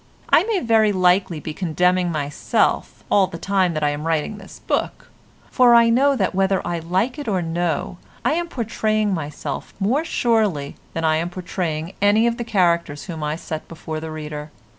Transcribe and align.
I 0.31 0.43
may 0.45 0.61
very 0.61 0.91
likely 0.91 1.39
be 1.39 1.53
condemning 1.53 2.11
myself, 2.11 3.03
all 3.11 3.27
the 3.27 3.37
time 3.37 3.75
that 3.75 3.83
I 3.83 3.91
am 3.91 4.07
writing 4.07 4.39
this 4.39 4.57
book, 4.57 5.11
for 5.51 5.75
I 5.75 5.91
know 5.91 6.15
that 6.15 6.33
whether 6.33 6.59
I 6.65 6.79
like 6.79 7.19
it 7.19 7.27
or 7.27 7.43
no 7.43 7.99
I 8.25 8.33
am 8.33 8.47
portraying 8.47 9.13
myself 9.13 9.75
more 9.79 10.03
surely 10.03 10.75
than 10.93 11.05
I 11.05 11.17
am 11.17 11.29
portraying 11.29 11.93
any 12.01 12.25
of 12.25 12.37
the 12.37 12.43
characters 12.43 13.03
whom 13.03 13.21
I 13.23 13.35
set 13.35 13.67
before 13.67 13.99
the 13.99 14.09
reader. 14.09 14.49